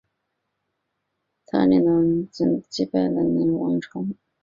[1.45, 4.03] 他领导奥斯曼军队击败了尕勒莽王朝。